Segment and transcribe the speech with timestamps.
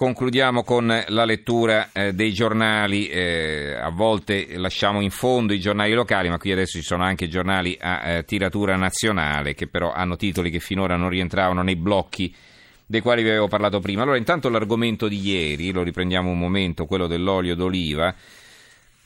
[0.00, 5.92] Concludiamo con la lettura eh, dei giornali, eh, a volte lasciamo in fondo i giornali
[5.92, 10.16] locali, ma qui adesso ci sono anche giornali a eh, tiratura nazionale che però hanno
[10.16, 12.34] titoli che finora non rientravano nei blocchi
[12.86, 14.00] dei quali vi avevo parlato prima.
[14.00, 18.14] Allora intanto l'argomento di ieri, lo riprendiamo un momento, quello dell'olio d'oliva.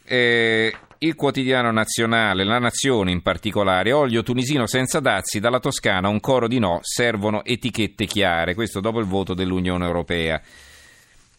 [0.04, 6.20] Eh, il quotidiano nazionale, la Nazione in particolare, olio tunisino senza dazi, dalla Toscana un
[6.20, 10.40] coro di no, servono etichette chiare, questo dopo il voto dell'Unione Europea.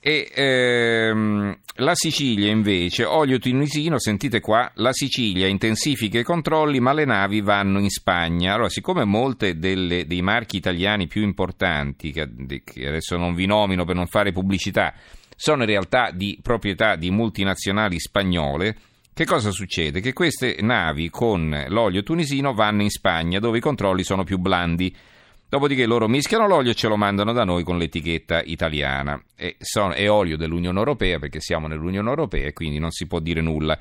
[0.08, 6.94] E ehm, la Sicilia invece, olio tunisino, sentite qua, la Sicilia intensifica i controlli ma
[6.94, 8.54] le navi vanno in Spagna.
[8.54, 12.30] Allora, siccome molte delle, dei marchi italiani più importanti, che,
[12.64, 14.94] che adesso non vi nomino per non fare pubblicità,
[15.36, 18.78] sono in realtà di proprietà di multinazionali spagnole,
[19.12, 20.02] che cosa succede?
[20.02, 24.96] Che queste navi con l'olio tunisino vanno in Spagna dove i controlli sono più blandi.
[25.48, 29.22] Dopodiché loro mischiano l'olio e ce lo mandano da noi con l'etichetta italiana.
[29.36, 33.20] E sono, è olio dell'Unione Europea perché siamo nell'Unione Europea e quindi non si può
[33.20, 33.78] dire nulla.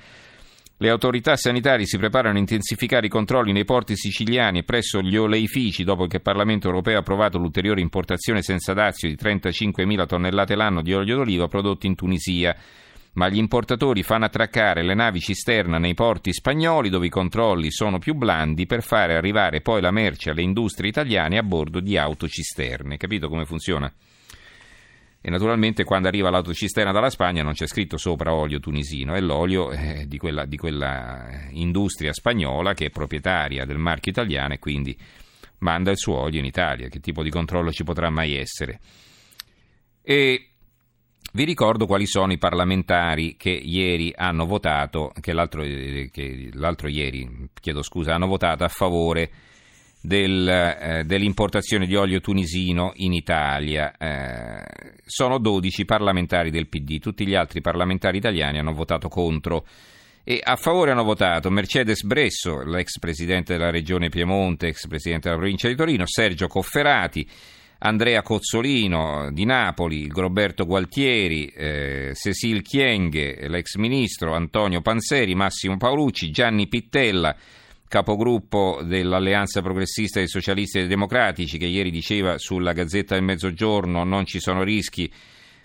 [0.77, 5.17] Le autorità sanitarie si preparano a intensificare i controlli nei porti siciliani e presso gli
[5.17, 10.57] oleifici dopo che il Parlamento europeo ha approvato l'ulteriore importazione senza dazio di 35.000 tonnellate
[10.57, 12.57] l'anno di olio d'oliva prodotti in Tunisia
[13.15, 17.99] ma gli importatori fanno attraccare le navi cisterna nei porti spagnoli dove i controlli sono
[17.99, 22.97] più blandi per fare arrivare poi la merce alle industrie italiane a bordo di autocisterne.
[22.97, 23.93] Capito come funziona?
[25.27, 29.71] E naturalmente quando arriva l'autocisterna dalla Spagna non c'è scritto sopra olio tunisino, è l'olio
[29.71, 34.95] eh, di, quella, di quella industria spagnola che è proprietaria del marchio italiano e quindi
[35.61, 36.89] manda il suo olio in Italia.
[36.89, 38.81] Che tipo di controllo ci potrà mai essere?
[40.03, 40.54] E
[41.33, 46.89] vi ricordo quali sono i parlamentari che ieri hanno votato, che l'altro, eh, che l'altro
[46.89, 49.31] ieri, chiedo scusa, hanno votato a favore
[50.05, 53.97] del, eh, dell'importazione di olio tunisino in Italia.
[53.97, 54.63] Eh,
[55.05, 59.65] sono 12 parlamentari del PD, tutti gli altri parlamentari italiani hanno votato contro.
[60.23, 65.41] E a favore hanno votato Mercedes Bresso, l'ex presidente della regione Piemonte, ex presidente della
[65.41, 67.29] provincia di Torino, Sergio Cofferati,
[67.85, 76.31] Andrea Cozzolino di Napoli, Roberto Gualtieri, eh, Cecil Chienghe, l'ex ministro, Antonio Panzeri, Massimo Paolucci,
[76.31, 77.37] Gianni Pittella,
[77.87, 84.03] capogruppo dell'Alleanza Progressista dei Socialisti e dei Democratici, che ieri diceva sulla Gazzetta del Mezzogiorno
[84.03, 85.13] non ci sono rischi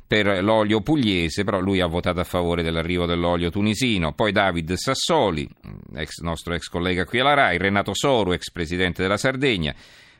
[0.05, 4.11] per l'olio pugliese, però lui ha votato a favore dell'arrivo dell'olio tunisino.
[4.11, 5.47] Poi David Sassoli,
[5.95, 9.73] ex, nostro ex collega qui alla RAI, Renato Soru, ex presidente della Sardegna,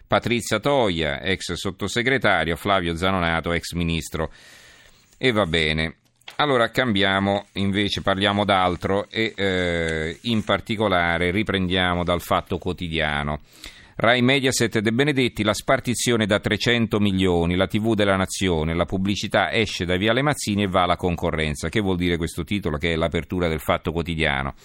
[0.10, 4.32] Patrizia Toia, ex sottosegretario, Flavio Zanonato, ex ministro.
[5.20, 5.98] E va bene.
[6.38, 13.42] Allora cambiamo, invece parliamo d'altro e eh, in particolare riprendiamo dal fatto quotidiano.
[13.98, 19.52] Rai Mediaset De Benedetti, la spartizione da 300 milioni, la TV della nazione, la pubblicità
[19.52, 21.70] esce da Viale Mazzini e va alla concorrenza.
[21.70, 24.56] Che vuol dire questo titolo che è l'apertura del fatto quotidiano?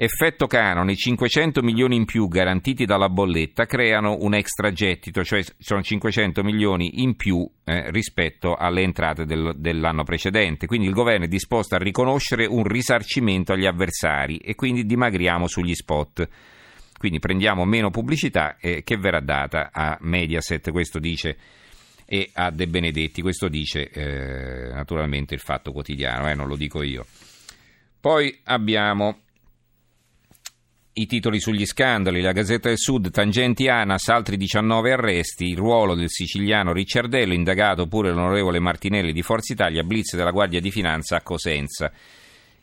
[0.00, 6.44] Effetto canone, 500 milioni in più garantiti dalla bolletta creano un extragettito, cioè sono 500
[6.44, 10.68] milioni in più eh, rispetto alle entrate del, dell'anno precedente.
[10.68, 15.74] Quindi il governo è disposto a riconoscere un risarcimento agli avversari e quindi dimagriamo sugli
[15.74, 16.28] spot.
[16.96, 21.36] Quindi prendiamo meno pubblicità eh, che verrà data a Mediaset, questo dice,
[22.06, 26.84] e a De Benedetti, questo dice eh, naturalmente il Fatto Quotidiano, eh, non lo dico
[26.84, 27.04] io.
[28.00, 29.22] Poi abbiamo
[31.00, 35.94] i titoli sugli scandali, la Gazzetta del Sud, tangenti ANAS, altri 19 arresti, il ruolo
[35.94, 41.16] del siciliano Ricciardello, indagato pure l'onorevole Martinelli di Forza Italia, blitz della Guardia di Finanza
[41.16, 41.92] a Cosenza.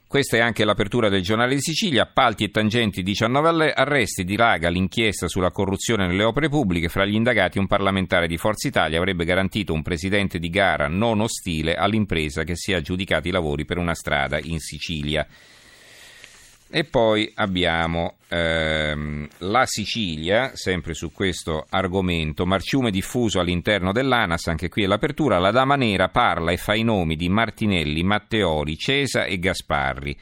[0.06, 5.30] Questa è anche l'apertura del giornale di Sicilia, appalti e tangenti 19 arresti, dilaga l'inchiesta
[5.30, 9.72] sulla corruzione nelle opere pubbliche, fra gli indagati un parlamentare di Forza Italia avrebbe garantito
[9.72, 13.96] un presidente di gara non ostile all'impresa che si è aggiudicata i lavori per una
[13.96, 15.26] strada in Sicilia.
[16.78, 24.68] E poi abbiamo ehm, la Sicilia, sempre su questo argomento, marciume diffuso all'interno dell'ANAS, anche
[24.68, 29.24] qui è l'apertura, la Dama Nera parla e fa i nomi di Martinelli, Matteori, Cesa
[29.24, 30.18] e Gasparri.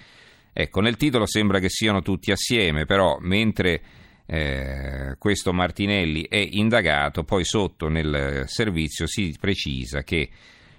[0.53, 3.81] Ecco, nel titolo sembra che siano tutti assieme, però mentre
[4.27, 10.29] eh, questo Martinelli è indagato, poi sotto nel servizio si precisa che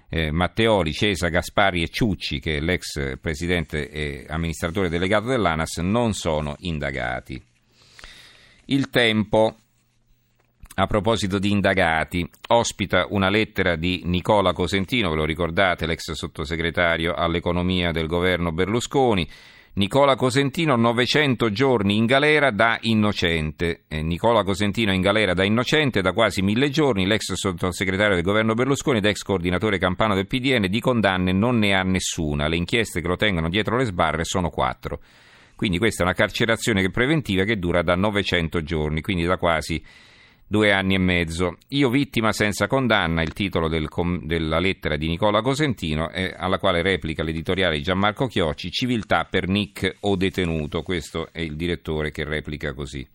[0.09, 6.13] eh, Matteoli, Cesa, Gaspari e Ciucci, che è l'ex presidente e amministratore delegato dell'ANAS, non
[6.13, 7.41] sono indagati.
[8.65, 9.55] Il tempo,
[10.75, 17.13] a proposito di indagati, ospita una lettera di Nicola Cosentino, ve lo ricordate, l'ex sottosegretario
[17.13, 19.29] all'economia del governo Berlusconi.
[19.77, 23.83] Nicola Cosentino 900 giorni in galera da innocente.
[23.89, 28.53] Eh, Nicola Cosentino in galera da innocente da quasi mille giorni, l'ex sottosegretario del governo
[28.53, 32.47] Berlusconi ed ex coordinatore campano del PDN di condanne non ne ha nessuna.
[32.47, 35.01] Le inchieste che lo tengono dietro le sbarre sono quattro.
[35.57, 39.83] Quindi questa è una carcerazione preventiva che dura da 900 giorni, quindi da quasi
[40.47, 41.57] due anni e mezzo.
[41.69, 43.87] Io vittima senza condanna, il titolo del
[44.23, 49.47] della lettera di Nicola Cosentino, eh, alla quale replica l'editoriale di Gianmarco Chiocci, civiltà per
[49.47, 53.07] Nick o detenuto, questo è il direttore che replica così.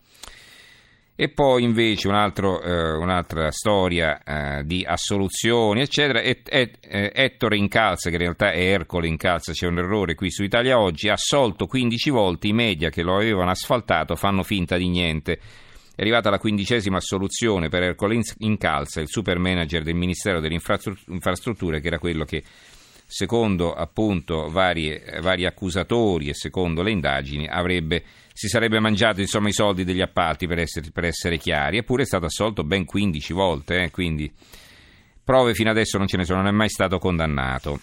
[1.13, 6.19] E poi invece un altro, eh, un'altra storia eh, di assoluzioni, eccetera.
[6.21, 10.31] Et, et, et, Ettore Incalza, che in realtà è Ercole Incalza, c'è un errore qui
[10.31, 14.77] su Italia Oggi, ha assolto 15 volte, i media che lo avevano asfaltato fanno finta
[14.77, 15.39] di niente.
[15.93, 21.81] È arrivata la quindicesima assoluzione per Ercole Incalza, il super manager del Ministero delle Infrastrutture,
[21.81, 22.43] che era quello che,
[23.05, 29.53] secondo appunto vari, vari accusatori e secondo le indagini, avrebbe, si sarebbe mangiato insomma, i
[29.53, 33.83] soldi degli appalti per essere, per essere chiari, eppure è stato assolto ben 15 volte,
[33.83, 34.31] eh, quindi
[35.23, 37.79] prove fino adesso non ce ne sono, non è mai stato condannato.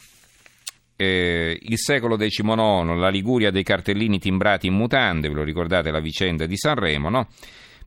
[0.96, 6.00] Eh, il secolo XIX, la Liguria dei cartellini timbrati in mutande, ve lo ricordate la
[6.00, 7.28] vicenda di Sanremo, no?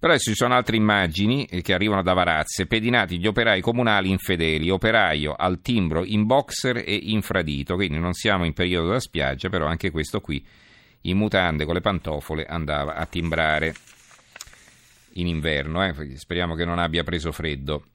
[0.02, 4.10] Però adesso ci sono altre immagini eh, che arrivano da Varazze, pedinati gli operai comunali
[4.10, 9.50] infedeli, operaio al timbro in boxer e infradito, quindi non siamo in periodo da spiaggia,
[9.50, 10.44] però anche questo qui
[11.02, 13.76] in mutande con le pantofole andava a timbrare
[15.14, 16.18] in inverno, eh?
[16.18, 17.86] speriamo che non abbia preso freddo.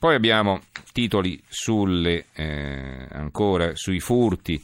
[0.00, 0.62] Poi abbiamo
[0.92, 4.60] titoli sulle, eh, ancora sui furti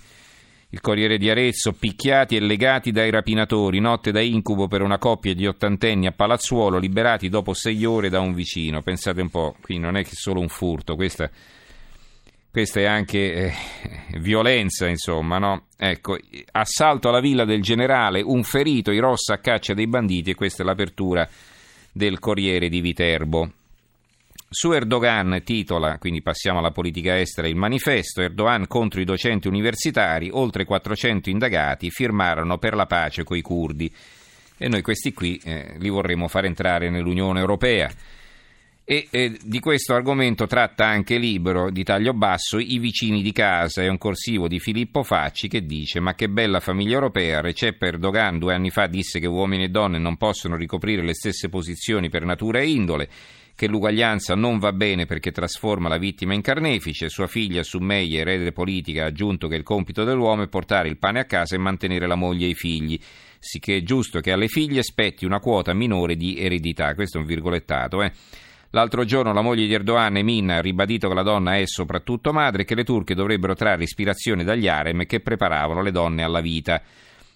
[0.72, 5.34] il Corriere di Arezzo, picchiati e legati dai rapinatori, notte da incubo per una coppia
[5.34, 8.80] di ottantenni a Palazzuolo, liberati dopo sei ore da un vicino.
[8.80, 11.30] Pensate un po', qui non è che solo un furto, questa,
[12.50, 13.52] questa è anche eh,
[14.18, 15.66] violenza, insomma, no?
[15.76, 16.16] Ecco,
[16.52, 20.62] assalto alla villa del generale, un ferito, i Rossa a caccia dei banditi e questa
[20.62, 21.28] è l'apertura
[21.92, 23.50] del Corriere di Viterbo.
[24.54, 30.28] Su Erdogan titola, quindi passiamo alla politica estera, il manifesto Erdogan contro i docenti universitari,
[30.30, 33.90] oltre 400 indagati firmarono per la pace coi curdi
[34.58, 37.90] e noi questi qui eh, li vorremmo far entrare nell'Unione Europea.
[38.92, 43.80] E eh, di questo argomento tratta anche libro di taglio basso I vicini di casa,
[43.80, 48.38] è un corsivo di Filippo Facci che dice ma che bella famiglia europea, Recep Erdogan
[48.38, 52.26] due anni fa disse che uomini e donne non possono ricoprire le stesse posizioni per
[52.26, 53.08] natura e indole
[53.54, 58.52] che l'uguaglianza non va bene perché trasforma la vittima in carnefice, sua figlia Summeia, erede
[58.52, 62.06] politica, ha aggiunto che il compito dell'uomo è portare il pane a casa e mantenere
[62.06, 63.00] la moglie e i figli,
[63.38, 66.94] sicché è giusto che alle figlie spetti una quota minore di eredità.
[66.94, 68.12] Questo è un virgolettato, eh.
[68.74, 72.62] L'altro giorno la moglie di Erdogan, Emin, ha ribadito che la donna è soprattutto madre
[72.62, 76.80] e che le turche dovrebbero trarre ispirazione dagli harem che preparavano le donne alla vita.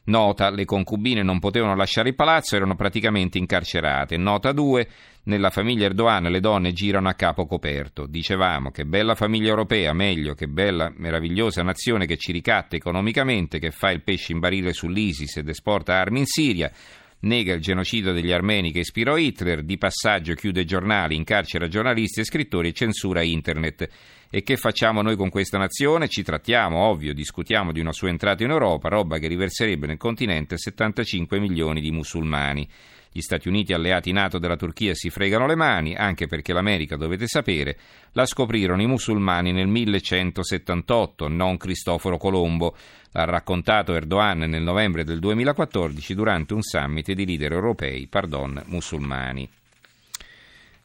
[0.04, 4.16] Nota, le concubine non potevano lasciare il palazzo, erano praticamente incarcerate.
[4.16, 4.88] Nota 2,
[5.24, 8.06] nella famiglia Erdogan le donne girano a capo coperto.
[8.06, 13.72] Dicevamo che bella famiglia europea, meglio, che bella, meravigliosa nazione che ci ricatta economicamente, che
[13.72, 16.72] fa il pesce in barile sull'ISIS ed esporta armi in Siria
[17.20, 22.24] nega il genocidio degli armeni che ispirò Hitler, di passaggio chiude giornali, incarcera giornalisti e
[22.24, 23.88] scrittori e censura internet.
[24.28, 26.08] E che facciamo noi con questa nazione?
[26.08, 30.58] Ci trattiamo, ovvio, discutiamo di una sua entrata in Europa, roba che riverserebbe nel continente
[30.58, 32.68] 75 milioni di musulmani.
[33.16, 37.26] Gli Stati Uniti alleati NATO della Turchia si fregano le mani, anche perché l'America, dovete
[37.26, 37.78] sapere,
[38.12, 42.76] la scoprirono i musulmani nel 1178, non Cristoforo Colombo.
[43.12, 49.48] L'ha raccontato Erdogan nel novembre del 2014 durante un summit di leader europei, pardon, musulmani.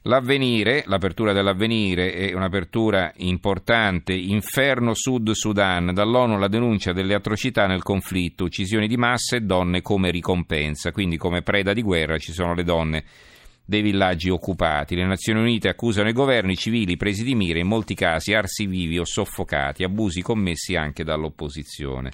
[0.05, 4.13] L'avvenire, l'apertura dell'avvenire è un'apertura importante.
[4.13, 9.84] Inferno Sud Sudan, dall'ONU la denuncia delle atrocità nel conflitto, uccisioni di massa e donne
[9.84, 13.03] come ricompensa, quindi come preda di guerra ci sono le donne
[13.63, 14.96] dei villaggi occupati.
[14.96, 18.98] Le Nazioni Unite accusano i governi civili presi di mira, in molti casi arsi vivi
[18.98, 22.12] o soffocati, abusi commessi anche dall'opposizione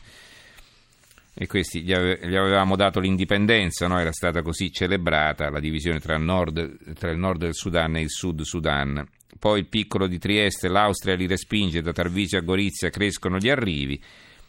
[1.40, 4.00] e questi gli, ave, gli, avevamo dato l'indipendenza, no?
[4.00, 8.02] era stata così celebrata la divisione tra il, nord, tra il, nord, del Sudan e
[8.02, 9.08] il sud Sudan.
[9.38, 14.02] Poi il piccolo di Trieste, l'Austria li respinge, da Tarvisio a Gorizia crescono gli arrivi.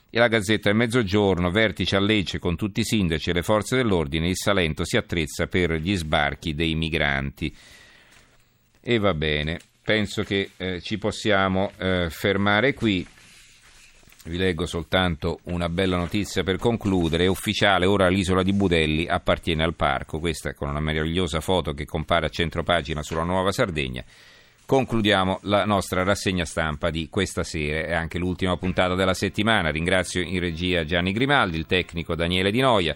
[0.08, 3.76] E la Gazzetta del Mezzogiorno, vertice a Lecce con tutti i sindaci e le forze
[3.76, 7.54] dell'ordine, il Salento si attrezza per gli sbarchi dei migranti.
[8.80, 13.06] E va bene, penso che eh, ci possiamo eh, fermare qui.
[14.28, 17.24] Vi leggo soltanto una bella notizia per concludere.
[17.24, 20.18] È ufficiale, ora l'isola di Budelli appartiene al parco.
[20.18, 24.04] Questa con una meravigliosa foto che compare a centro pagina sulla Nuova Sardegna.
[24.66, 27.86] concludiamo la nostra rassegna stampa di questa sera.
[27.86, 29.70] È anche l'ultima puntata della settimana.
[29.70, 32.94] Ringrazio in regia Gianni Grimaldi, il tecnico Daniele Di Noia.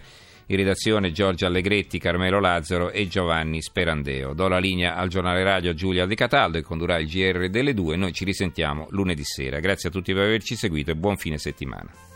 [0.53, 4.35] In redazione Giorgio Allegretti, Carmelo Lazzaro e Giovanni Sperandeo.
[4.35, 7.97] Do la linea al giornale radio Giulia De Cataldo e condurrà il GR delle due.
[7.97, 9.61] Noi ci risentiamo lunedì sera.
[9.61, 12.12] Grazie a tutti per averci seguito e buon fine settimana.